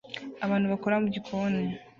[0.45, 1.61] Abantu bakora mu gikoni